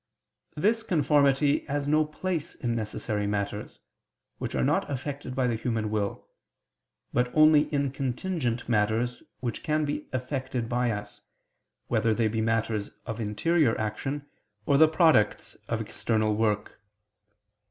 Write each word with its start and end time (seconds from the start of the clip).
This 0.57 0.81
conformity 0.81 1.59
has 1.67 1.87
no 1.87 2.03
place 2.05 2.55
in 2.55 2.73
necessary 2.75 3.27
matters, 3.27 3.77
which 4.39 4.55
are 4.55 4.63
not 4.63 4.89
affected 4.89 5.35
by 5.35 5.45
the 5.45 5.53
human 5.53 5.91
will; 5.91 6.27
but 7.13 7.29
only 7.35 7.71
in 7.71 7.91
contingent 7.91 8.67
matters 8.67 9.21
which 9.41 9.61
can 9.61 9.85
be 9.85 10.07
effected 10.11 10.67
by 10.67 10.89
us, 10.89 11.21
whether 11.85 12.15
they 12.15 12.27
be 12.27 12.41
matters 12.41 12.89
of 13.05 13.19
interior 13.21 13.79
action, 13.79 14.25
or 14.65 14.75
the 14.75 14.87
products 14.87 15.53
of 15.69 15.81
external 15.81 16.35
work. 16.35 16.81